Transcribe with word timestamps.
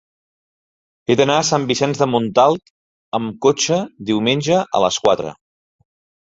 He 1.11 1.17
d'anar 1.19 1.35
a 1.41 1.43
Sant 1.49 1.67
Vicenç 1.71 2.01
de 2.03 2.07
Montalt 2.13 2.73
amb 3.19 3.37
cotxe 3.47 3.79
diumenge 4.09 4.59
a 4.79 4.83
les 4.87 4.99
quatre. 5.07 5.37